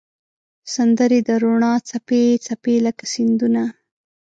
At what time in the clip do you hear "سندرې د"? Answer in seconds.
0.73-1.29